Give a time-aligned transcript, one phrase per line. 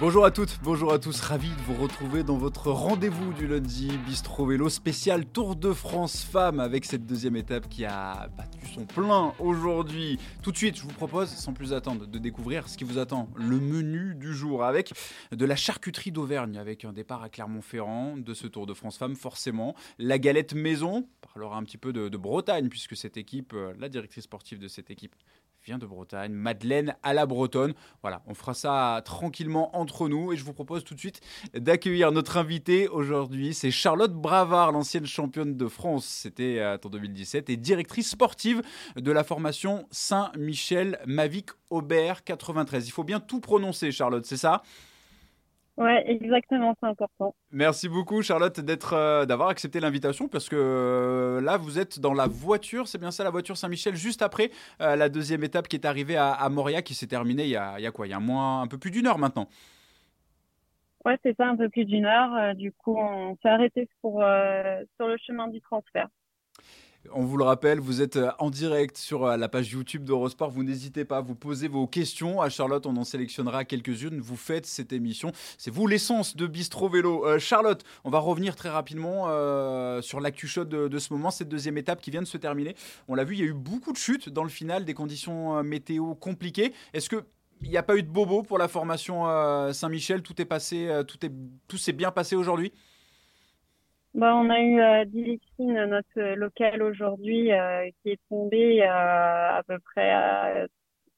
[0.00, 3.90] Bonjour à toutes, bonjour à tous, ravi de vous retrouver dans votre rendez-vous du lundi
[4.06, 8.86] Bistro Vélo spécial Tour de France Femmes avec cette deuxième étape qui a battu son
[8.86, 10.18] plein aujourd'hui.
[10.42, 13.28] Tout de suite, je vous propose, sans plus attendre, de découvrir ce qui vous attend,
[13.36, 14.94] le menu du jour avec
[15.32, 19.16] de la charcuterie d'Auvergne avec un départ à Clermont-Ferrand de ce Tour de France Femmes
[19.16, 23.52] forcément, la galette maison, on parlera un petit peu de, de Bretagne puisque cette équipe,
[23.52, 25.14] euh, la directrice sportive de cette équipe
[25.64, 27.74] vient de Bretagne, Madeleine à la Bretonne.
[28.02, 31.20] Voilà, on fera ça tranquillement entre nous et je vous propose tout de suite
[31.54, 33.54] d'accueillir notre invité aujourd'hui.
[33.54, 38.62] C'est Charlotte Bravard, l'ancienne championne de France, c'était euh, en 2017, et directrice sportive
[38.96, 42.86] de la formation Saint-Michel Mavic Aubert 93.
[42.86, 44.62] Il faut bien tout prononcer, Charlotte, c'est ça?
[45.80, 47.34] Ouais, exactement, c'est important.
[47.52, 52.12] Merci beaucoup Charlotte d'être, euh, d'avoir accepté l'invitation parce que euh, là vous êtes dans
[52.12, 54.50] la voiture, c'est bien ça la voiture Saint-Michel juste après
[54.82, 57.56] euh, la deuxième étape qui est arrivée à, à Moria qui s'est terminée il y
[57.56, 58.06] a, il y a quoi?
[58.06, 59.48] Il y a un, mois, un peu plus d'une heure maintenant.
[61.06, 62.54] Ouais, c'est ça, un peu plus d'une heure.
[62.56, 64.22] Du coup, on s'est arrêté pour,
[64.96, 66.08] sur le chemin du transfert.
[67.12, 70.50] On vous le rappelle, vous êtes euh, en direct sur euh, la page YouTube d'Eurosport.
[70.50, 72.84] Vous n'hésitez pas, vous posez vos questions à Charlotte.
[72.84, 74.20] On en sélectionnera quelques-unes.
[74.20, 75.32] Vous faites cette émission.
[75.56, 77.26] C'est vous l'essence de Bistro Vélo.
[77.26, 79.00] Euh, Charlotte, on va revenir très rapidement
[80.02, 82.74] sur l'actu chaude de, ce moment, cette deuxième étape qui vient de se terminer.
[83.08, 85.62] On l'a vu, il y a eu beaucoup de chutes dans le final, des conditions
[85.62, 86.72] météo compliquées.
[86.92, 87.24] Est-ce que
[87.62, 89.24] il n'y a pas eu de bobo pour la formation
[89.72, 90.22] Saint-Michel?
[90.22, 91.32] Tout est passé, tout est,
[91.68, 92.72] tout s'est bien passé aujourd'hui?
[94.14, 99.62] Bah, on a eu euh, Dilixine, notre local aujourd'hui, euh, qui est tombé euh, à
[99.66, 100.66] peu près à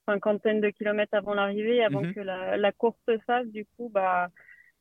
[0.06, 2.14] cinquantaine de kilomètres avant l'arrivée, avant Mhm.
[2.14, 3.46] que la, la course se fasse.
[3.48, 4.28] Du coup, bah,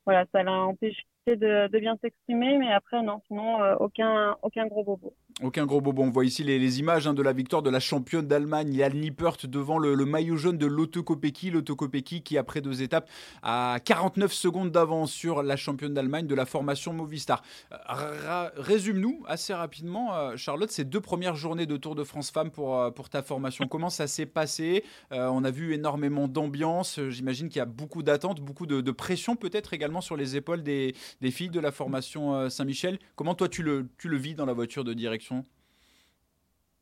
[0.06, 4.84] voilà, ça l'a empêché de, bien s'exprimer, mais après, non, sinon, euh, aucun, aucun gros
[4.84, 5.14] bobo.
[5.42, 6.04] Aucun gros bobo.
[6.04, 9.38] On voit ici les, images hein, de la victoire de la championne d'Allemagne, Jan Lippert,
[9.44, 11.52] devant le, le maillot jaune de Lotto Kopecky.
[11.52, 13.10] Lotto Kopecky qui, après deux étapes,
[13.44, 17.44] a 49 secondes d'avance sur la championne d'Allemagne de la formation Movistar.
[17.72, 22.52] Euh, Résume-nous assez rapidement, euh, Charlotte, ces deux premières journées de Tour de France Femmes
[22.52, 23.68] pour, pour ta formation.
[23.68, 24.84] Comment ça s'est passé?
[25.12, 27.00] On a vu énormément d'ambiance.
[27.10, 30.94] J'imagine qu'il y a beaucoup d'attentes, beaucoup de pression peut-être également sur les épaules des,
[31.20, 32.98] des filles de la formation euh, Saint-Michel.
[33.16, 35.46] Comment toi tu le, vis dans la voiture de direction?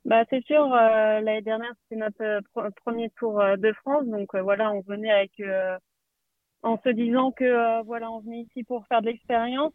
[0.06, 4.06] Bah, c'est sûr, euh, l'année dernière, c'était notre euh, premier tour de France.
[4.06, 5.42] Donc, voilà, on venait avec,
[6.64, 9.74] en se disant que, voilà, on venait ici pour faire de l'expérience.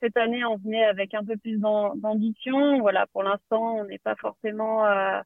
[0.00, 2.80] Cette année, on venait avec un peu plus d'am- d'ambition.
[2.80, 5.24] Voilà, pour l'instant, on n'est pas forcément, à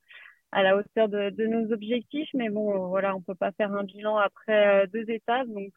[0.52, 2.28] la hauteur de, de nos objectifs.
[2.34, 5.48] Mais bon, voilà, on peut pas faire un bilan après deux étapes.
[5.48, 5.72] Donc,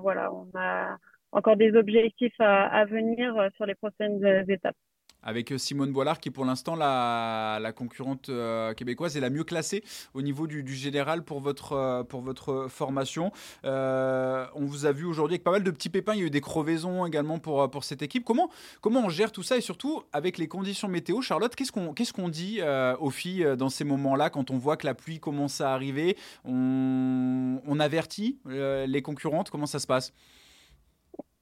[0.00, 0.98] voilà, on a
[1.34, 4.76] encore des objectifs à, venir euh, sur les prochaines euh, étapes.
[5.22, 8.30] avec euh, Simone Boilard qui pour l'instant la, concurrente
[8.76, 13.32] québécoise est la mieux classée au niveau du, général pour votre, pour votre formation.
[13.64, 16.30] On vous a vu aujourd'hui avec pas mal de petits pépins, il y a eu
[16.30, 18.24] des crevaisons également pour, pour cette équipe.
[18.24, 18.48] Comment,
[18.80, 22.12] comment on gère tout ça et surtout avec les conditions météo, Charlotte, qu'est-ce qu'on qu'est-ce
[22.12, 22.60] qu'on dit
[23.00, 27.80] aux filles dans ces moments-là quand on voit que la pluie commence à arriver On,
[27.80, 29.50] avertit les concurrentes?
[29.50, 30.12] Comment ça se passe?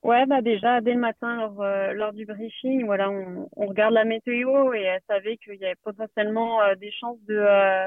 [0.03, 3.95] Ouais, bah déjà, dès le matin, lors, euh, lors du briefing, voilà, on, on regarde
[3.95, 7.87] la météo et elle savait qu'il y avait potentiellement euh, des chances de, euh,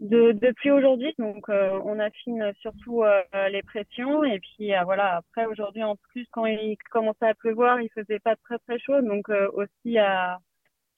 [0.00, 1.14] de, de pluie aujourd'hui.
[1.18, 4.24] Donc, euh, on affine surtout euh, les pressions.
[4.24, 8.20] Et puis, euh, voilà, après, aujourd'hui, en plus, quand il commençait à pleuvoir, il faisait
[8.20, 9.02] pas très, très chaud.
[9.02, 10.38] Donc, aussi, à,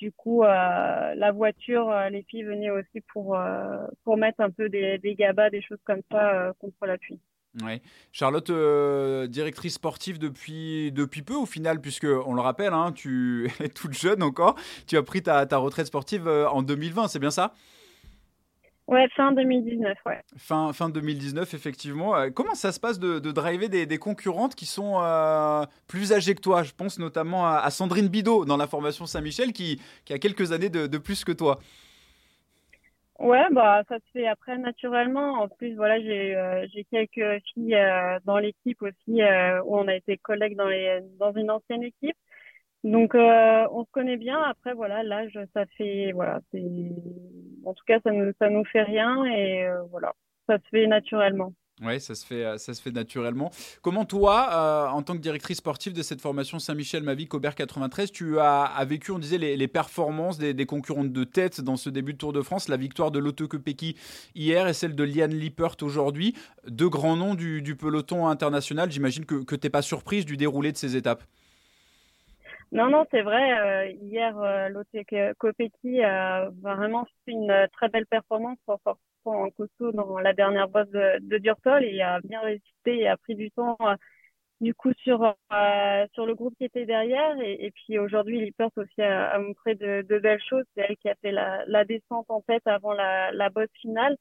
[0.01, 3.39] du coup, la voiture, les filles venaient aussi pour,
[4.05, 7.21] pour mettre un peu des, des gabas, des choses comme ça contre la pluie.
[7.65, 7.83] Ouais.
[8.13, 13.51] Charlotte, euh, directrice sportive depuis, depuis peu au final, puisque on le rappelle, hein, tu
[13.61, 17.19] es toute jeune encore, tu as pris ta, ta retraite sportive euh, en 2020, c'est
[17.19, 17.55] bien ça?
[18.89, 20.23] Ouais, fin 2019, ouais.
[20.39, 22.17] fin, fin 2019, effectivement.
[22.17, 26.15] Euh, comment ça se passe de, de driver des, des concurrentes qui sont euh, plus
[26.15, 26.63] âgées que toi?
[26.63, 30.53] Je pense notamment à, à Sandrine Bidot dans la formation Saint-Michel qui, qui a quelques
[30.53, 31.59] années de, de plus que toi.
[33.19, 35.33] Ouais, bah ça se fait après naturellement.
[35.43, 39.89] En plus, voilà, j'ai euh, j'ai quelques filles euh, dans l'équipe aussi euh, où on
[39.89, 42.17] a été collègues dans les dans une ancienne équipe.
[42.85, 44.41] Donc euh, on se connaît bien.
[44.43, 46.63] Après voilà, l'âge ça fait voilà, c'est
[47.65, 50.13] en tout cas ça nous ça nous fait rien et voilà,
[50.49, 51.53] ça se fait naturellement.
[51.83, 53.51] Oui, ça se fait, euh, ça se fait naturellement.
[53.83, 58.11] Comment toi, euh, en tant que directrice sportive de cette formation Saint-Michel Mavic Aubert 93,
[58.11, 62.19] tu as, vécu, on disait, les, performances des, concurrentes de tête dans ce début de
[62.19, 63.97] Tour de France, la victoire de Lotto Kopecky
[64.35, 66.35] hier et celle de Liane Lippert aujourd'hui,
[66.67, 68.91] deux grands noms du, peloton international.
[68.91, 71.23] J'imagine que, que tu n'es pas surprise du déroulé de ces étapes.
[72.71, 73.59] Non, non, c'est vrai.
[73.59, 74.89] Euh, hier, euh, Lotte
[75.39, 78.59] Kopecky a vraiment fait une très belle performance,
[79.25, 83.17] en costaud dans la dernière bosse de, de Durtol et a bien résisté et a
[83.17, 83.77] pris du temps
[84.61, 87.39] du coup sur euh, sur le groupe qui était derrière.
[87.41, 90.65] Et, et puis aujourd'hui Lippert aussi a, a montré de, de, belles choses.
[90.75, 94.17] C'est elle qui a fait la, la descente en tête avant la, la bosse finale.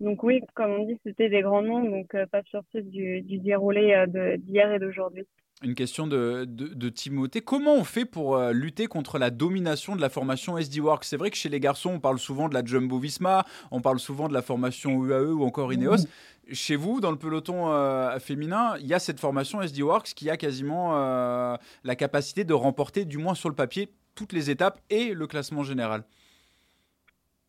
[0.00, 1.84] Donc oui comme on dit c'était des grands noms.
[1.84, 5.26] Donc euh, pas surprise du, du déroulé euh, d'hier et d'aujourd'hui
[5.62, 7.40] une question de, de, de, Timothée.
[7.40, 11.04] Comment on fait pour euh, lutter contre la domination de la formation SD Works?
[11.04, 13.98] C'est vrai que chez les garçons, on parle souvent de la Jumbo Visma, on parle
[13.98, 16.04] souvent de la formation UAE ou encore Ineos.
[16.04, 16.52] Mmh.
[16.52, 20.28] Chez vous, dans le peloton euh, féminin, il y a cette formation SD Works qui
[20.28, 24.78] a quasiment euh, la capacité de remporter, du moins sur le papier, toutes les étapes
[24.90, 26.04] et le classement général.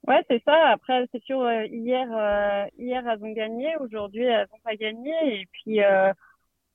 [0.07, 0.69] Ouais, c'est ça.
[0.69, 2.07] Après, c'est sûr, hier,
[2.79, 3.75] hier, elles ont gagné.
[3.81, 5.11] Aujourd'hui, elles n'ont pas gagné.
[5.41, 5.81] Et puis,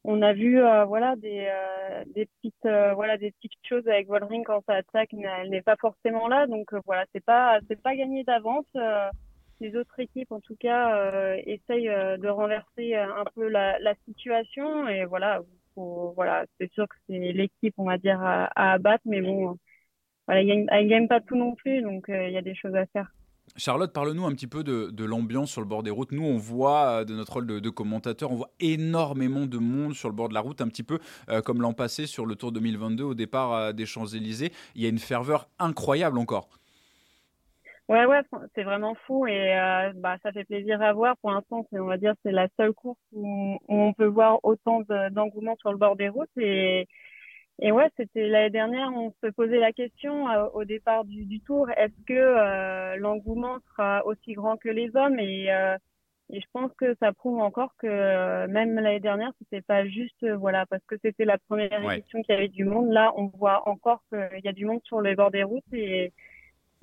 [0.04, 4.08] on a vu euh, voilà des, euh, des petites euh, voilà des petites choses avec
[4.08, 6.46] Wolverine quand ça attaque elle n'est pas forcément là.
[6.46, 8.66] Donc voilà c'est pas c'est pas gagné d'avance.
[9.60, 14.88] Les autres équipes en tout cas essayent de renverser un peu la, la situation.
[14.88, 15.40] Et voilà
[15.74, 19.04] faut, voilà c'est sûr que c'est l'équipe on va dire à, à, abattre.
[19.06, 19.56] Mais bon
[20.26, 21.82] voilà elle gagne, gagne pas tout non plus.
[21.82, 23.10] Donc il y a des choses à faire
[23.56, 26.12] Charlotte, parle-nous un petit peu de, l'ambiance sur le bord des routes.
[26.12, 30.08] Nous, on voit, euh, de notre rôle de, commentateur, on voit énormément de monde sur
[30.08, 32.52] le bord de la route, un petit peu euh, comme l'an passé sur le Tour
[32.52, 34.52] 2022 au départ euh, des Champs-Élysées.
[34.74, 36.48] Il y a une ferveur incroyable encore.
[37.88, 38.20] Ouais, ouais,
[38.54, 39.52] c'est vraiment fou et
[39.96, 41.16] bah, ça fait plaisir à voir.
[41.18, 44.80] Pour l'instant, on va dire c'est la seule course où, où, on peut voir autant
[45.10, 46.88] d'engouement sur le bord des routes et
[47.60, 51.40] et ouais, c'était l'année dernière, on se posait la question euh, au départ du, du
[51.40, 55.18] tour, est-ce que euh, l'engouement sera aussi grand que les hommes?
[55.18, 55.76] Et, euh,
[56.30, 60.22] et je pense que ça prouve encore que euh, même l'année dernière, c'était pas juste
[60.22, 61.98] euh, voilà parce que c'était la première ouais.
[61.98, 62.90] édition qu'il y avait du monde.
[62.90, 66.12] Là, on voit encore qu'il y a du monde sur les bords des routes et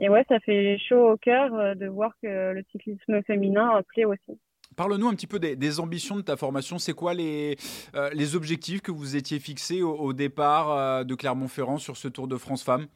[0.01, 4.39] et ouais, ça fait chaud au cœur de voir que le cyclisme féminin plaît aussi.
[4.79, 6.77] Parle-nous un petit peu des, ambitions de ta formation.
[6.77, 7.57] C'est quoi les,
[7.95, 12.37] euh, objectifs que vous étiez fixés au, départ euh, de Clermont-Ferrand sur ce Tour de
[12.37, 12.87] France Femmes?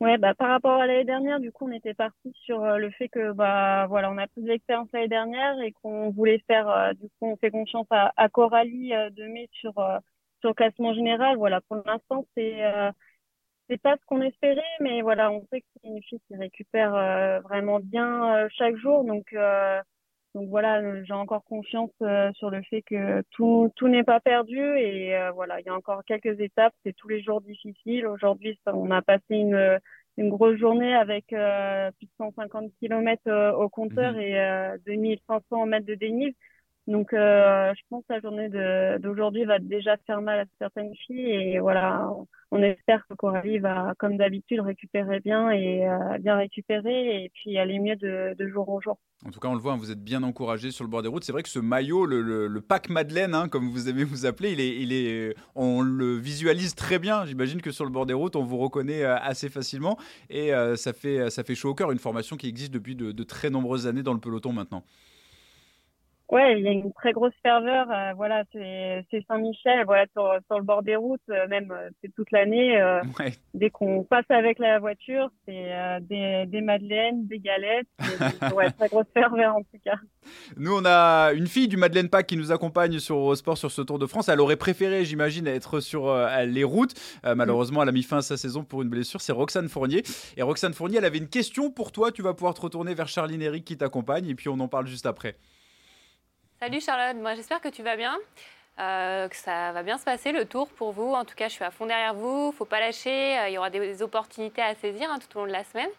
[0.00, 2.90] Ouais, bah, par rapport à l'année dernière, du coup, on était parti sur euh, le
[2.90, 7.08] fait que, bah, voilà, on a plus d'expérience l'année dernière et qu'on voulait faire, du
[7.08, 9.72] coup, on fait confiance à, Coralie de mai sur,
[10.40, 11.38] sur le classement général.
[11.38, 12.60] Voilà, pour l'instant, c'est,
[13.70, 17.40] c'est pas ce qu'on espérait, mais voilà, on sait que c'est une fille qui récupère
[17.44, 19.34] vraiment bien chaque jour, donc,
[20.34, 24.58] donc voilà, j'ai encore confiance euh, sur le fait que tout, tout n'est pas perdu
[24.58, 28.04] et euh, voilà, il y a encore quelques étapes, c'est tous les jours difficiles.
[28.08, 29.78] Aujourd'hui, on a passé une,
[30.16, 34.20] une grosse journée avec euh, plus de 150 km au compteur mmh.
[34.20, 36.34] et 2500 mètres de dénive.
[36.86, 38.48] Donc, je pense que la journée
[38.98, 42.10] d'aujourd'hui va déjà faire mal à certaines filles et voilà,
[42.54, 47.58] on espère que Coralie va, comme d'habitude, récupérer bien et euh, bien récupérer et puis
[47.58, 48.96] aller mieux de, jour en jour.
[49.26, 51.24] En tout cas, on le voit, vous êtes bien encouragé sur le bord des routes.
[51.24, 54.52] C'est vrai que ce maillot, le, le, pack Madeleine, hein, comme vous aimez vous appeler,
[54.52, 57.26] il est, est, on le visualise très bien.
[57.26, 59.98] J'imagine que sur le bord des routes, on vous reconnaît euh, assez facilement
[60.30, 61.90] et euh, ça, fait, ça fait chaud au cœur.
[61.90, 64.84] Une formation qui existe depuis de, de très nombreuses années dans le peloton maintenant.
[66.30, 67.86] Ouais, il y a une très grosse ferveur.
[67.90, 72.12] Euh, voilà, c'est Saint-Michel, voilà, sur, sur, le bord des routes, euh, même euh, c'est
[72.14, 72.80] toute l'année.
[72.80, 73.34] Euh, ouais.
[73.52, 75.68] Dès qu'on passe avec la voiture, c'est
[76.00, 77.86] des, des, madeleines, des galettes.
[78.54, 79.96] ouais, très grosse ferveur en tout cas.
[80.56, 83.82] Nous, on a une fille du Madeleine Pack qui nous accompagne sur Eurosport sur ce
[83.82, 84.30] Tour de France.
[84.30, 86.12] Elle aurait préféré, j'imagine, être sur
[86.46, 86.94] les routes.
[87.22, 89.20] malheureusement, elle a mis fin à sa saison pour une blessure.
[89.20, 90.02] C'est Roxane Fournier.
[90.38, 92.10] Et Roxane Fournier, elle avait une question pour toi.
[92.10, 94.86] Tu vas pouvoir te retourner vers Charline Eric qui t'accompagne et puis on en parle
[94.86, 95.36] juste après.
[96.64, 98.16] Salut Charlotte, moi j'espère que tu vas bien,
[98.80, 101.12] euh, que ça va bien se passer le tour pour vous.
[101.12, 103.58] En tout cas, je suis à fond derrière vous, faut pas lâcher, euh, il y
[103.58, 105.90] aura des opportunités à saisir hein, tout au long de la semaine.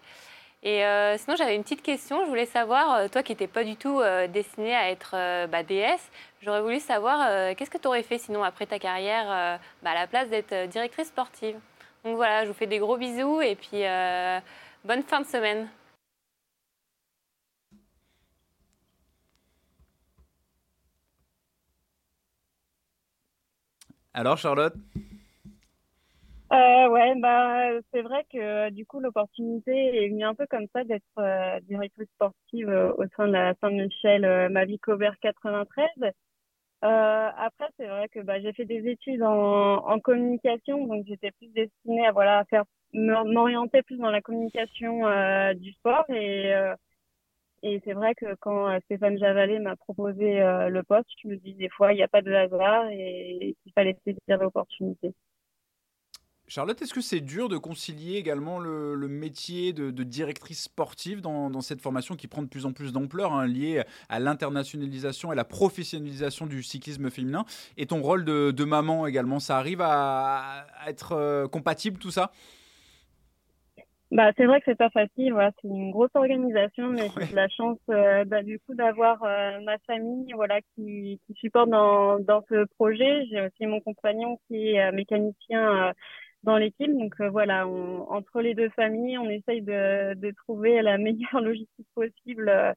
[0.64, 3.76] Et euh, sinon, j'avais une petite question, je voulais savoir, toi qui n'étais pas du
[3.76, 5.12] tout destinée à être
[5.50, 6.02] bah, DS,
[6.42, 10.08] j'aurais voulu savoir qu'est-ce que tu aurais fait sinon après ta carrière bah, à la
[10.08, 11.60] place d'être directrice sportive?
[12.04, 13.84] Donc voilà, je vous fais des gros bisous et puis
[14.84, 15.70] bonne fin de semaine.
[24.18, 24.74] Alors, Charlotte?
[26.54, 30.86] Euh, ouais, bah c'est vrai que du coup l'opportunité est venue un peu comme ça
[30.86, 35.90] d'être euh, directrice sportive euh, au sein de la Saint-Michel euh, Mavic Aubert 93.
[36.82, 41.50] après c'est vrai que bah, j'ai fait des études en, en communication, donc j'étais plus
[41.50, 45.02] destinée à voilà à faire m'orienter plus dans la communication
[45.56, 46.54] du sport et
[47.68, 51.36] et c'est vrai que quand euh, Stéphane Javalet m'a proposé euh, le poste, je me
[51.36, 55.16] dis des fois, il n'y a pas de hasard et il fallait saisir l'opportunité.
[56.48, 61.82] Charlotte, est-ce que c'est dur de concilier également le, métier de, directrice sportive dans, cette
[61.82, 66.46] formation qui prend de plus en plus d'ampleur, hein, liée à l'internationalisation et la professionnalisation
[66.46, 67.46] du cyclisme féminin,
[67.78, 72.32] et ton rôle de, maman également Ça arrive à, être euh, compatible tout ça?
[74.12, 77.50] Bah, c'est vrai que c'est pas facile, voilà, c'est une grosse organisation, mais j'ai la
[77.50, 82.44] chance euh, bah, du coup d'avoir euh, ma famille voilà, qui, qui supporte dans, dans
[82.50, 83.26] ce projet.
[83.32, 85.94] J'ai aussi mon compagnon qui est mécanicien
[86.46, 86.92] dans l'équipe.
[86.98, 91.88] Donc euh, voilà, entre les deux familles, on essaye de, de trouver la meilleure logistique
[91.96, 92.74] possible euh,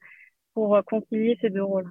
[0.54, 1.90] pour euh, concilier ces deux rôles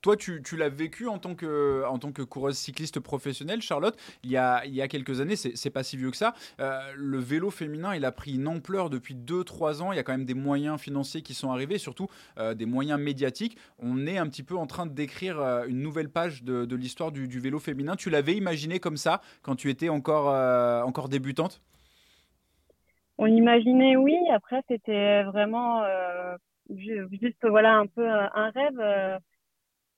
[0.00, 5.20] toi, tu, l'as vécu en tant, que, coureuse cycliste professionnelle, Charlotte, il y a, quelques
[5.20, 6.34] années, c'est pas si vieux que ça.
[6.60, 9.92] Euh, le vélo féminin, il a pris une ampleur depuis 2-3 ans.
[9.92, 13.00] Il y a quand même des moyens financiers qui sont arrivés, surtout euh, des moyens
[13.00, 13.56] médiatiques.
[13.78, 17.12] On est un petit peu en train d'écrire euh, une nouvelle page de, de l'histoire
[17.12, 17.96] du, du, vélo féminin.
[17.96, 20.26] Tu l'avais imaginé comme ça quand tu étais encore,
[20.86, 21.60] encore débutante?
[23.18, 24.16] On imaginait, oui.
[24.32, 25.82] Après, c'était vraiment
[26.70, 29.20] juste voilà, un peu un rêve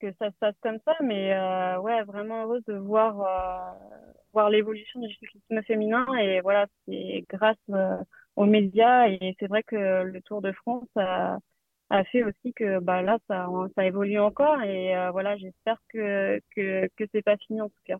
[0.05, 3.97] que ça se passe comme ça, mais euh, ouais, vraiment heureuse de voir euh,
[4.33, 7.97] voir l'évolution du cyclisme féminin et voilà, c'est grâce euh,
[8.37, 11.39] aux médias et c'est vrai que le Tour de France a,
[11.91, 16.89] a fait aussi que bah là ça ça évolue encore et voilà, j'espère que que
[16.97, 17.99] que c'est pas fini en tout cas.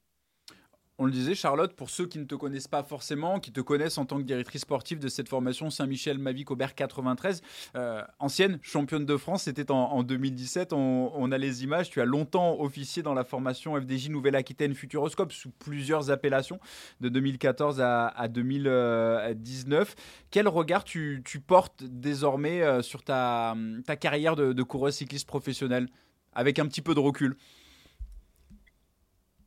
[0.99, 3.99] On le disait, Charlotte, pour ceux qui ne te connaissent pas forcément, qui te connaissent
[3.99, 7.43] en tant que directrice sportive de cette formation Saint-Michel Mavic Aubert 93,
[7.75, 10.73] euh, ancienne championne de France, c'était en, 2017.
[10.73, 11.91] On, a les images.
[11.91, 16.61] Tu as longtemps officié dans la formation FDJ Nouvelle-Aquitaine Futuroscope sous plusieurs appellations,
[17.01, 19.97] de 2014 à, 2019.
[20.31, 23.57] Quel regard tu, portes désormais euh, sur ta,
[23.99, 25.89] carrière de, de coureuse cycliste professionnelle,
[26.35, 27.37] avec un petit peu de recul?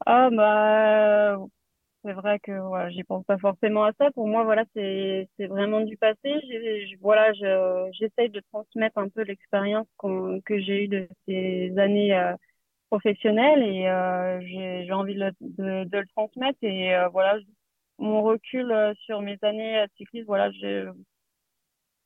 [0.09, 1.37] Ah bah
[2.03, 4.11] c'est vrai que voilà, j'y pense pas forcément à ça.
[4.13, 6.33] Pour moi, voilà, c'est c'est vraiment du passé.
[7.01, 9.87] voilà, je j'essaye de transmettre un peu l'expérience
[10.45, 12.33] que j'ai eue de ces années euh,
[12.89, 17.37] professionnelles et euh, j'ai j'ai envie de, de, de, le transmettre et euh, voilà,
[17.99, 18.73] mon recul
[19.05, 20.91] sur mes années cyclistes, voilà, je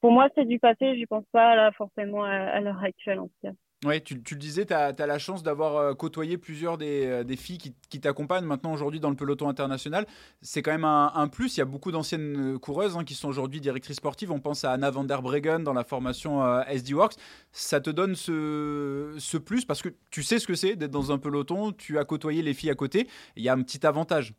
[0.01, 0.95] pour moi, c'est du passé.
[0.95, 3.51] J'y pense pas là forcément à, à l'heure actuelle en tout cas.
[3.83, 7.57] Oui, tu, le disais, tu as, la chance d'avoir euh, côtoyé plusieurs des, euh, filles
[7.57, 10.05] qui, t'accompagnent maintenant aujourd'hui dans le peloton international.
[10.43, 11.57] C'est quand même un, plus.
[11.57, 14.31] Il y a beaucoup d'anciennes euh, coureuses hein, qui sont aujourd'hui directrices sportives.
[14.31, 17.15] On pense à Anna van der Breggen dans la formation SD Works.
[17.51, 21.17] Ça te donne ce, plus parce que tu sais ce que c'est d'être dans un
[21.17, 23.07] peloton, tu as côtoyé les filles à côté.
[23.35, 24.33] Il y a un petit avantage.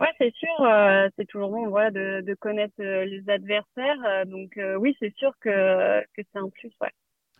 [0.00, 0.48] Ouais, c'est sûr,
[1.18, 4.24] c'est toujours bon voilà, de, de connaître les adversaires.
[4.26, 6.72] donc oui, c'est sûr que, que c'est un plus.
[6.80, 6.88] Ouais.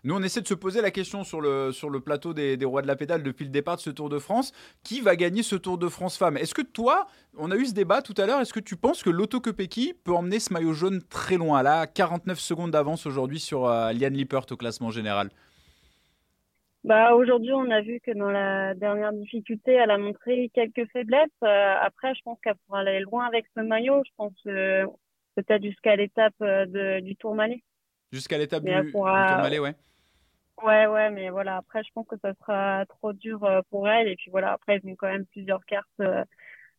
[0.05, 2.65] Nous, on essaie de se poser la question sur le, sur le plateau des, des,
[2.65, 4.53] Rois de la Pédale depuis le départ de ce Tour de France.
[4.83, 6.37] Qui va gagner ce Tour de France femme?
[6.37, 7.07] Est-ce que toi,
[7.39, 9.95] on a eu ce débat tout à l'heure, est-ce que tu penses que Lotto Kopecky
[10.05, 11.63] peut emmener ce maillot jaune très loin?
[11.63, 15.31] Là, 49 secondes d'avance aujourd'hui sur euh, Liane Lippert au classement général.
[16.83, 21.29] Bah, aujourd'hui, on a vu que dans la dernière difficulté, elle a montré quelques faiblesses.
[21.45, 24.03] Euh, après, je pense qu'elle pourra aller loin avec ce maillot.
[24.05, 24.85] Je pense euh,
[25.37, 26.35] peut-être jusqu'à l'étape
[27.03, 27.63] du Tourmalet.
[28.11, 29.77] Jusqu'à l'étape du, du Tourmalet, ouais.
[30.61, 34.09] Ouais, ouais, mais voilà, après, je pense que ça sera trop dur euh, pour elle.
[34.09, 36.25] Et puis voilà, après, ils ont quand même plusieurs cartes euh,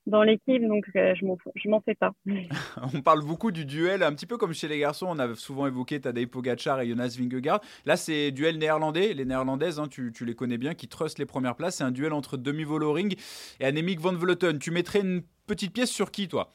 [0.05, 1.25] dans l'équipe, donc euh, je
[1.69, 2.13] m'en fais pas.
[2.93, 5.67] on parle beaucoup du duel, un petit peu comme chez les garçons, on a souvent
[5.67, 7.59] évoqué Tadej Pogacar et Jonas Vingegaard.
[7.85, 11.25] Là, c'est duel néerlandais, les néerlandaises, hein, tu, tu, les connais bien, qui trustent les
[11.25, 11.77] premières places.
[11.77, 13.15] C'est un duel entre Demi Voloring
[13.59, 14.59] et Annemiek van Vleuten.
[14.59, 16.49] Tu mettrais une petite pièce sur qui, toi?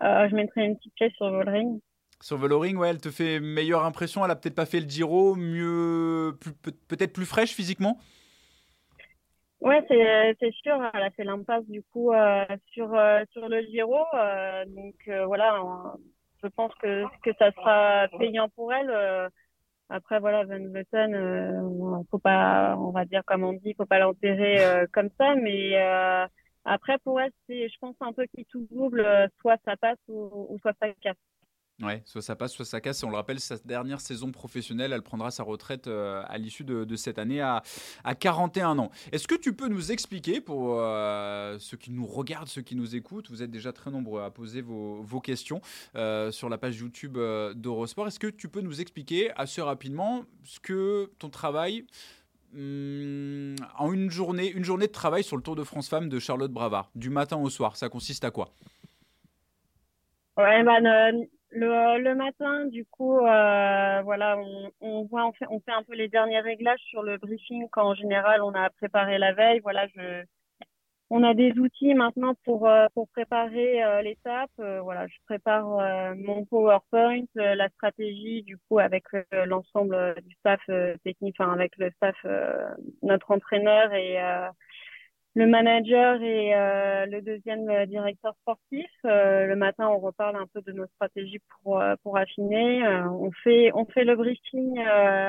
[0.00, 1.80] Je mettrais une petite pièce sur Voloring.
[2.24, 4.24] Sur Voloring, ouais, elle te fait meilleure impression.
[4.24, 6.38] Elle a peut-être pas fait le Giro, mieux,
[6.88, 7.98] peut-être plus fraîche physiquement?
[9.60, 10.72] Ouais, c'est sûr.
[10.94, 14.94] Elle a fait l'impasse du coup euh, sur euh, sur le Giro, euh, donc
[15.26, 15.62] voilà.
[16.42, 19.28] je pense que que ça sera payant pour elle.
[19.90, 24.86] après voilà, Van Vleuten, faut pas, on va dire comme on dit, faut pas l'enterrer
[24.94, 25.76] comme ça, mais
[26.64, 29.06] après pour elle, c'est, je pense un peu qui tout double,
[29.42, 31.16] soit ça passe ou soit ça casse.
[31.82, 33.02] Ouais, soit ça passe, soit ça casse.
[33.02, 36.94] On le rappelle, sa dernière saison professionnelle, elle prendra sa retraite euh, à l'issue de,
[36.94, 37.64] cette année à,
[38.04, 38.90] à 41 ans.
[39.10, 42.94] Est-ce que tu peux nous expliquer, pour euh, ceux qui nous regardent, ceux qui nous
[42.94, 45.60] écoutent, vous êtes déjà très nombreux à poser vos, questions
[45.96, 47.18] euh, sur la page YouTube
[47.54, 51.86] d'Eurosport, est-ce que tu peux nous expliquer assez rapidement ce que ton travail
[52.52, 56.18] hmm, en une journée, une journée de travail sur le Tour de France Femmes de
[56.18, 58.50] Charlotte Bravard, du matin au soir, ça consiste à quoi?
[60.36, 65.60] Ouais, ben, le, le matin, du coup, euh, voilà, on, on voit, on fait, on
[65.60, 69.32] fait un peu les derniers réglages sur le briefing qu'en général on a préparé la
[69.32, 69.60] veille.
[69.60, 70.24] Voilà, je,
[71.10, 74.50] on a des outils maintenant pour euh, pour préparer euh, l'étape.
[74.58, 75.66] Euh, voilà, je prépare
[76.16, 80.60] mon PowerPoint, la stratégie du coup avec l'ensemble du staff
[81.04, 82.16] technique, enfin avec le staff,
[83.02, 84.18] notre entraîneur et
[85.34, 86.50] le manager et
[87.06, 88.86] le deuxième directeur sportif.
[89.04, 92.86] le matin, on reparle un peu de nos stratégies pour pour affiner.
[92.86, 94.78] on fait on fait le briefing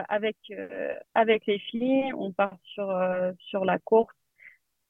[0.10, 0.38] avec
[1.16, 2.14] avec les filles.
[2.18, 2.94] On part sur
[3.40, 4.14] sur la course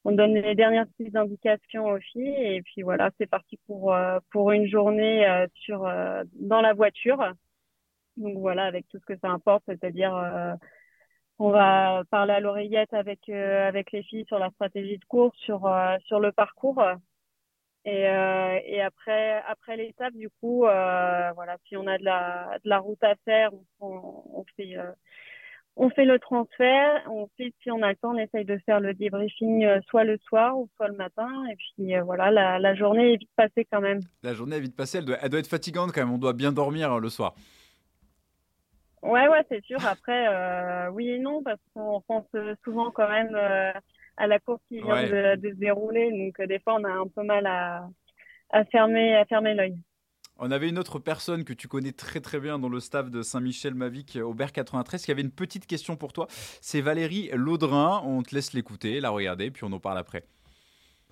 [0.06, 4.20] on donne les dernières petites indications aux filles et puis voilà, c'est parti pour euh,
[4.32, 7.34] pour une journée euh, sur euh, dans la voiture.
[8.16, 10.14] Donc voilà, avec tout ce que ça importe, c'est-à-dire
[11.40, 15.70] on va parler à l'oreillette avec avec les filles sur la stratégie de course, sur
[16.06, 16.82] sur le parcours.
[17.86, 22.80] Et, et après après l'étape, du coup, voilà, si on a de la de la
[22.80, 24.78] route à faire, on, fait
[25.78, 28.94] on fait le transfert, on si on a le temps, on essaye de faire le
[28.94, 31.30] débriefing euh, soit le soir ou soit le matin.
[31.52, 34.00] Et puis euh, voilà, la, journée est vite passée quand même.
[34.24, 36.94] La journée est vite passée, elle doit, être fatigante quand même, on doit bien dormir
[36.94, 37.36] euh, le soir.
[39.06, 39.78] Ouais, ouais, c'est sûr.
[39.86, 42.28] Après, oui et non, parce qu'on pense
[42.64, 43.36] souvent quand même
[44.18, 46.12] à la course qui vient de, de, se dérouler.
[46.12, 47.88] Donc des fois, on a un peu mal à,
[48.52, 49.78] à fermer, à fermer l'œil.
[50.38, 53.22] On avait une autre personne que tu connais très très bien dans le staff de
[53.22, 56.28] Saint-Michel-Mavic, Aubert 93, qui avait une petite question pour toi.
[56.30, 58.02] C'est Valérie Laudrin.
[58.04, 60.26] On te laisse l'écouter, la regarder, puis on en parle après.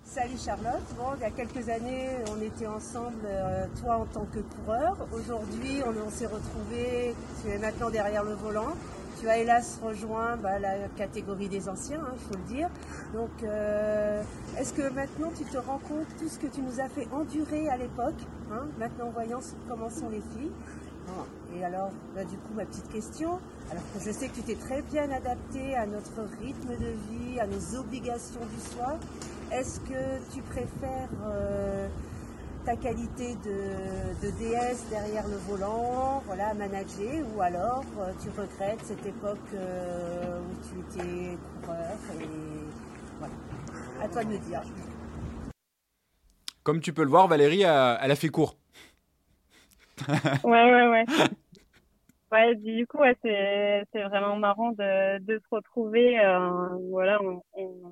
[0.06, 0.84] Salut Charlotte.
[0.98, 4.96] Bon, il y a quelques années, on était ensemble, euh, toi en tant que coureur.
[5.12, 8.74] Aujourd'hui, on, s'est retrouvés, tu es maintenant derrière le volant.
[9.18, 12.68] Tu as hélas rejoint bah, la catégorie des anciens, il hein, faut le dire.
[13.14, 14.22] Donc, euh,
[14.58, 17.68] est-ce que maintenant tu te rends compte tout ce que tu nous as fait endurer
[17.70, 18.20] à l'époque
[18.52, 20.52] hein, Maintenant, voyons comment sont les filles?
[21.56, 23.38] Et alors, bah, du coup, ma petite question,
[23.70, 27.38] alors que je sais que tu t'es très bien adapté à notre rythme de vie,
[27.38, 28.96] à nos obligations du soir,
[29.52, 31.86] est-ce que tu préfères euh,
[32.64, 39.06] ta qualité de, DS derrière le volant, voilà, manager, ou alors euh, tu regrettes cette
[39.06, 42.26] époque euh, où tu étais coureur et
[43.18, 43.34] voilà.
[44.02, 44.62] À toi de me dire.
[46.64, 48.56] Comme tu peux le voir, Valérie, elle a fait court.
[50.44, 51.04] ouais, ouais, ouais.
[52.32, 56.18] Ouais, du coup, c'est, vraiment marrant de, de se retrouver.
[56.18, 57.42] Euh, voilà, on,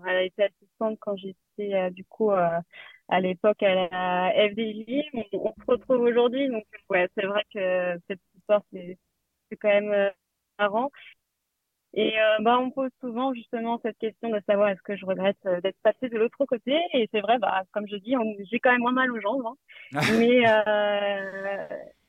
[0.05, 2.59] elle a été assistante quand j'étais euh, du coup euh,
[3.09, 5.11] à l'époque à la FDJ.
[5.33, 8.99] On, se retrouve aujourd'hui, donc ouais, c'est vrai que cette histoire c'est
[9.61, 10.11] quand même
[10.59, 10.91] marrant.
[11.95, 15.77] Et bah, on pose souvent justement cette question de savoir est-ce que je regrette d'être
[15.83, 16.79] passée de l'autre côté.
[16.95, 18.15] Et c'est vrai, bah, comme je dis,
[18.51, 19.45] j'ai quand même moins mal aux jambes.
[19.45, 19.57] Hein.
[20.19, 20.45] Mais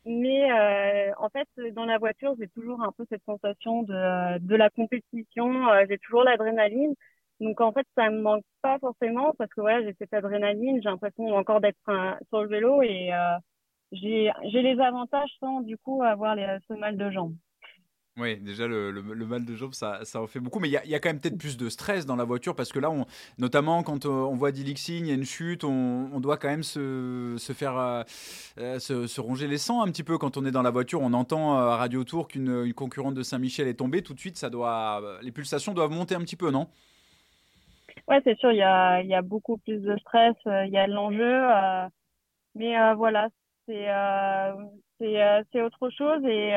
[0.05, 4.55] mais euh, en fait, dans la voiture, j'ai toujours un peu cette sensation de, de
[4.55, 5.69] la compétition.
[5.69, 6.93] Euh, j'ai toujours l'adrénaline.
[7.39, 10.81] Donc en fait, ça me manque pas forcément parce que ouais, j'ai cette adrénaline.
[10.81, 11.79] J'ai l'impression encore d'être
[12.29, 13.37] sur le vélo et euh,
[13.93, 17.35] j'ai les avantages sans du coup avoir les, ce mal de jambes.
[18.17, 20.59] Oui, déjà le, mal de jambes, ça, ça en fait beaucoup.
[20.59, 22.77] Mais il y a, quand même peut-être plus de stress dans la voiture parce que
[22.77, 22.91] là,
[23.39, 26.61] notamment quand euh, on voit Dilixing, il y a une chute, on, doit quand même
[26.61, 28.03] se, se faire euh,
[28.59, 31.01] euh, se, ronger les sangs un petit peu quand on est dans la voiture.
[31.01, 34.03] On entend à Radio Tour qu'une concurrente de Saint-Michel est tombée.
[34.03, 36.67] Tout de suite, ça doit, les pulsations doivent monter un petit peu, non?
[38.07, 41.41] Ouais, c'est sûr, il y a, beaucoup plus de stress, il y a l'enjeu.
[42.53, 43.29] mais voilà,
[43.65, 43.87] c'est
[44.99, 46.53] c'est autre chose et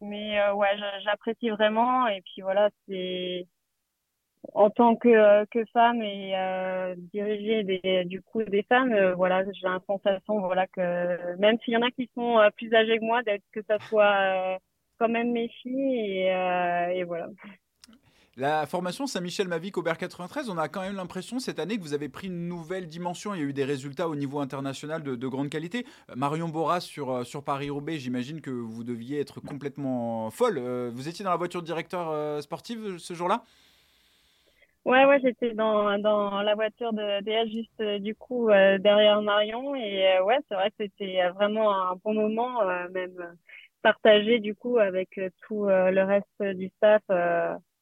[0.00, 2.06] mais euh, ouais, j'apprécie vraiment.
[2.08, 3.46] Et puis voilà, c'est
[4.54, 9.44] en tant que, que femme et euh, diriger des, du coup des femmes, euh, voilà,
[9.44, 12.98] j'ai la sensation voilà que même s'il y en a qui sont euh, plus âgées
[12.98, 14.58] que moi, d'être que ça soit
[14.98, 15.94] quand même mes filles
[16.26, 16.26] et,
[16.96, 17.28] et voilà.
[18.40, 21.92] La formation Saint-Michel Mavic Aubert 93, on a quand même l'impression cette année que vous
[21.92, 23.34] avez pris une nouvelle dimension.
[23.34, 25.84] Il y a eu des résultats au niveau international de, grande qualité.
[26.08, 30.56] Euh, Marion Boras sur, euh, sur Paris-Roubaix, j'imagine que vous deviez être complètement folle.
[30.56, 33.42] Euh, vous étiez dans la voiture de directeur sportive ce jour-là?
[34.86, 40.18] Ouais, ouais, j'étais dans, dans la voiture de DS juste du coup derrière Marion et
[40.24, 43.36] ouais, c'est vrai que c'était vraiment un bon moment, même
[43.82, 47.02] partagé du coup avec tout le reste du staff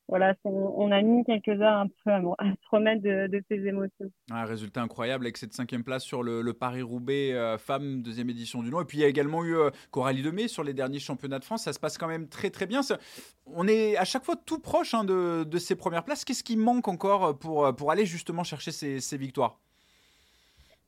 [0.09, 4.11] voilà, on a mis quelques heures un peu à, se remettre de, ces émotions.
[4.31, 8.71] Un résultat incroyable avec cette cinquième place sur le, Paris-Roubaix euh, femme, deuxième édition du
[8.71, 8.81] nom.
[8.81, 11.45] Et puis il y a également eu euh, Coralie Demey sur les derniers championnats de
[11.45, 11.65] France.
[11.65, 12.81] Ça se passe quand même très très bien.
[13.47, 16.25] on est à chaque fois tout proche hein, de, ces premières places.
[16.25, 19.59] Qu'est-ce qui manque encore pour, pour aller justement chercher ces, victoires?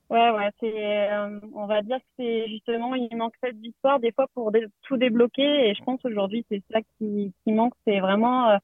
[0.09, 4.11] Ouais, ouais, c'est, euh, on va dire que c'est justement, il manque cette victoire des
[4.11, 5.69] fois pour tout débloquer.
[5.69, 7.73] Et je pense aujourd'hui, c'est ça qui, qui manque.
[7.85, 8.57] C'est vraiment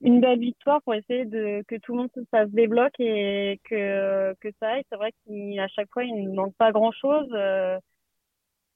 [0.00, 4.34] une belle victoire pour essayer de que tout le monde ça se débloque et que
[4.40, 4.84] que ça aille.
[4.90, 7.28] C'est vrai qu'à chaque fois il ne manque pas grand chose.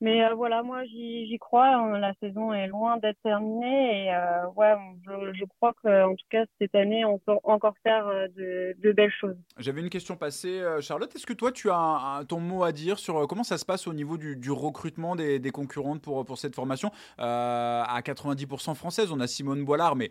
[0.03, 1.69] Mais euh, voilà, moi j'y crois.
[1.69, 1.99] Hein.
[1.99, 4.75] La saison est loin d'être terminée et euh, ouais,
[5.07, 8.93] je, je crois qu'en tout cas cette année on peut encore faire euh, de, de
[8.93, 9.37] belles choses.
[9.59, 11.15] J'avais une question passée, Charlotte.
[11.15, 13.93] Est-ce que toi tu as ton mot à dire sur comment ça se passe au
[13.93, 19.21] niveau du, du recrutement des, des, concurrentes pour, pour cette formation À 90% française, on
[19.21, 20.11] a Simone Boilard, mais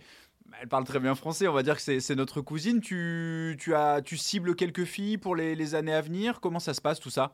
[0.62, 2.82] elle parle très bien français, on va dire que c'est notre cousine.
[2.82, 6.40] Tu, tu, as, tu cibles quelques filles pour les, les années à venir?
[6.42, 7.32] Comment ça se passe tout ça?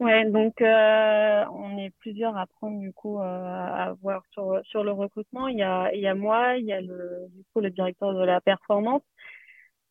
[0.00, 4.82] Ouais, donc euh, on est plusieurs à prendre du coup euh, à voir sur sur
[4.82, 5.46] le recrutement.
[5.46, 8.12] Il y a il y a moi, il y a le du coup le directeur
[8.12, 9.02] de la performance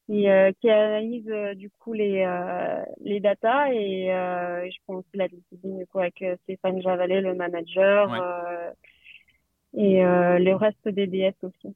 [0.06, 2.28] qui euh, qui analyse du coup les
[3.00, 8.14] les datas et je pense aussi la discipline du coup avec Stéphane Javalet, le manager
[9.76, 11.76] et le reste des DS aussi.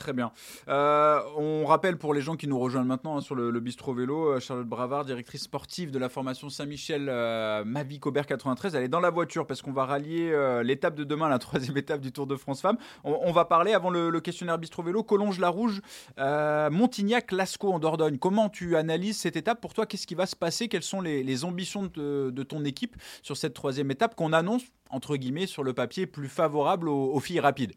[0.00, 0.32] Très bien.
[0.68, 4.32] Euh, on rappelle pour les gens qui nous rejoignent maintenant hein, sur le, Bistro Vélo,
[4.32, 8.74] euh, Charlotte Bravard, directrice sportive de la formation Saint-Michel euh, Mavic Aubert 93.
[8.74, 10.34] Elle est dans la voiture parce qu'on va rallier
[10.64, 12.78] l'étape de demain, la troisième étape du Tour de France Femmes.
[13.04, 15.82] On, va parler avant le, questionnaire Bistro Vélo, Collonges-la-Rouge,
[16.16, 18.16] Montignac-Lascaux en Dordogne.
[18.16, 20.68] Comment tu analyses cette étape Pour toi, qu'est-ce qui va se passer?
[20.68, 25.46] Quelles sont les, ambitions de, ton équipe sur cette troisième étape qu'on annonce, entre guillemets,
[25.46, 27.74] sur le papier, plus favorable aux filles rapides?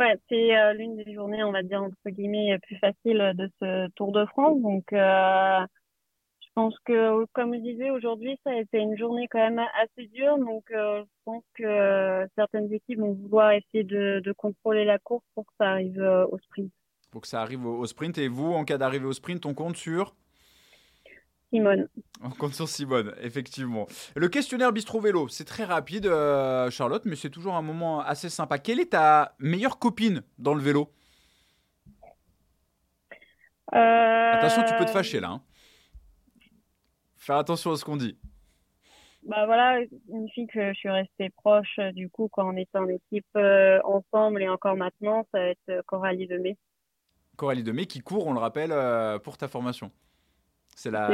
[0.00, 3.86] Ouais, c'est euh, l'une des journées, on va dire, entre guillemets, plus faciles de ce
[3.96, 4.58] Tour de France.
[4.62, 5.60] Donc, euh,
[6.40, 10.06] je pense que, comme je disais, aujourd'hui, ça a été une journée quand même assez
[10.06, 10.38] dure.
[10.38, 15.26] Donc, euh, je pense que certaines équipes vont vouloir essayer de, de, contrôler la course
[15.34, 16.72] pour que ça arrive au sprint.
[17.10, 18.16] Pour que ça arrive au, au sprint.
[18.16, 20.14] Et vous, en cas d'arrivée au sprint, on compte sur
[21.50, 21.88] Simone.
[22.22, 23.86] On compte sur Simone, effectivement.
[24.14, 28.28] Le questionnaire Bistro Vélo, c'est très rapide, euh, Charlotte, mais c'est toujours un moment assez
[28.28, 28.58] sympa.
[28.58, 30.92] Quelle est ta meilleure copine dans le vélo?
[33.74, 34.32] Euh...
[34.32, 35.30] Attention, tu peux te fâcher là.
[35.30, 35.42] Hein.
[37.16, 38.16] Faire attention à ce qu'on dit.
[39.22, 42.78] Bah voilà, une fille que je suis restée proche, euh, du coup, quand on était
[42.78, 46.56] en équipe euh, ensemble et encore maintenant, ça va être Coralie Demey.
[47.36, 48.72] Coralie Demey qui court, on le rappelle,
[49.20, 49.90] pour ta formation.
[50.76, 51.10] C'est la,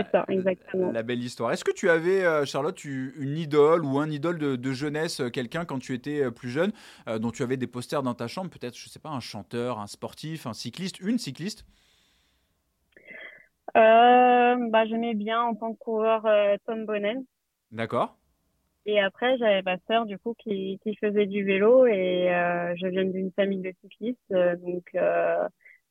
[0.92, 1.51] la, belle histoire.
[1.51, 5.64] Est-ce que tu avais, euh, Charlotte, une idole ou un idole de, jeunesse, euh, quelqu'un
[5.64, 6.73] quand tu étais euh, plus jeune,
[7.07, 9.88] dont tu avais des posters dans ta chambre Peut-être, je sais pas, un chanteur, un
[9.88, 11.66] sportif, un cycliste, une cycliste?
[13.75, 16.23] Bah, J'aimais bien en tant que coureur
[16.66, 17.25] Tom Bonnen.
[17.73, 18.16] D'accord.
[18.87, 22.29] Et après, j'avais ma sœur, du coup, qui, qui faisait du vélo et
[22.77, 24.33] je viens d'une famille de cyclistes.
[24.33, 24.97] donc,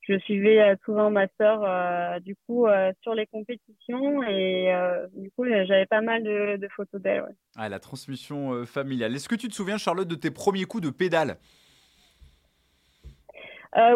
[0.08, 4.72] je suivais euh, souvent ma sœur euh, du coup euh, sur les compétitions et
[5.14, 7.26] du coup j'avais pas mal de, photos d'elle.
[7.56, 9.16] Ah, la transmission familiale.
[9.16, 11.38] Est-ce que tu te souviens Charlotte de tes premiers coups de pédale?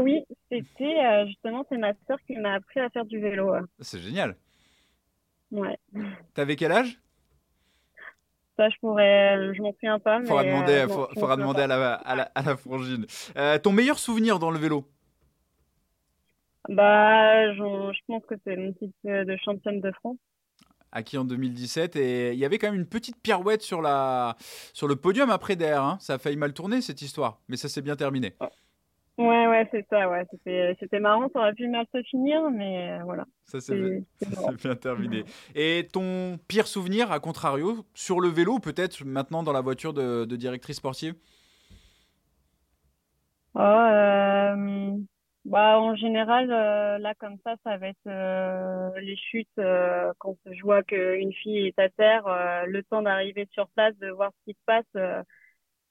[0.02, 3.54] Oui, c'était justement c'est ma sœur qui m'a appris à faire du vélo.
[3.80, 4.36] C'est génial.
[5.52, 5.78] Ouais.
[6.34, 7.00] T'avais quel âge?
[8.58, 10.20] Ça, je pourrais, je m'en souviens pas.
[10.26, 13.06] Faudra demander, faudra demander à la, à la, à la frangine.
[13.64, 14.86] ton meilleur souvenir dans le vélo?
[16.70, 20.18] Bah, je, pense que c'est mon titre de championne de France.
[20.92, 24.36] Acquis en 2017 et il y avait quand même une petite pirouette sur, la,
[24.74, 25.84] sur le podium après derrière.
[25.84, 25.98] Hein.
[26.00, 28.34] Ça a failli mal tourner cette histoire, mais ça s'est bien terminé.
[29.18, 30.26] Ouais, ouais, c'est ça, ouais.
[30.80, 33.26] C'était marrant, ça aurait pu mal se finir, mais euh, voilà.
[33.46, 34.04] Ça s'est
[34.64, 35.26] bien terminé.
[35.56, 40.26] Et ton pire souvenir, à contrario, sur le vélo, peut-être maintenant dans la voiture de,
[40.36, 41.16] directrice sportive?
[43.56, 44.96] Oh, euh,
[45.46, 50.36] bah, en général, euh, là, comme ça, ça va être euh, les chutes euh, quand
[50.46, 52.24] je vois qu'une fille est à terre,
[52.68, 54.86] le temps d'arriver sur place, de voir ce qui se passe,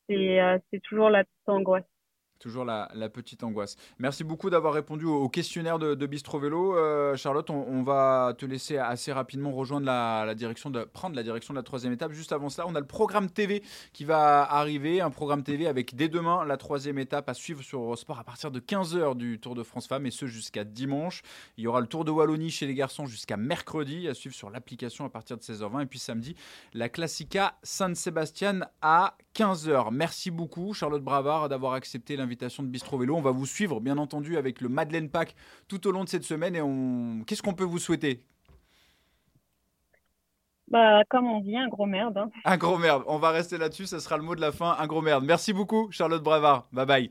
[0.09, 1.98] c'est toujours la petite angoisse.
[2.39, 3.77] Toujours la, petite angoisse.
[3.99, 6.77] Merci beaucoup d'avoir répondu au, questionnaire de, Bistro Vélo.
[6.77, 11.59] Euh, Charlotte, on, va te laisser assez rapidement rejoindre la, direction prendre la direction de
[11.59, 12.13] la troisième étape.
[12.13, 15.97] Juste avant cela, on a le programme TV qui va arriver, un programme TV avec
[15.97, 19.57] dès demain la troisième étape à suivre sur Eurosport à partir de 15h du Tour
[19.57, 21.23] de France Femmes et ce jusqu'à dimanche.
[21.57, 24.51] Il y aura le Tour de Wallonie chez les garçons jusqu'à mercredi à suivre sur
[24.51, 26.37] l'application à partir de 16h20 et puis samedi
[26.73, 29.89] la Classica San Sebastian à 15h.
[29.93, 33.17] Merci beaucoup Charlotte Bravard d'avoir accepté l'invitation invitation de Bistro Vélo.
[33.17, 35.35] On va vous suivre, bien entendu, avec le Madeleine Pack
[35.67, 36.55] tout au long de cette semaine.
[36.55, 37.25] Et on...
[37.27, 38.23] qu'est-ce qu'on peut vous souhaiter?
[40.71, 42.19] Bah, comme on dit, un gros merde.
[42.19, 42.31] Hein.
[42.45, 43.03] Un gros merde.
[43.07, 43.87] On va rester là-dessus.
[43.87, 44.77] Ça sera le mot de la fin.
[44.79, 45.25] Un gros merde.
[45.25, 46.69] Merci beaucoup, Charlotte Bravard.
[46.73, 47.11] Bye bye.